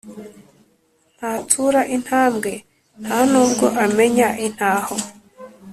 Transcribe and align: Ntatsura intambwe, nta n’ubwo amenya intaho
Ntatsura 1.17 1.81
intambwe, 1.95 2.51
nta 3.01 3.17
n’ubwo 3.29 3.65
amenya 3.85 4.29
intaho 4.45 4.95